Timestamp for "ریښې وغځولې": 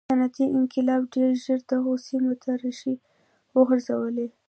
2.61-4.27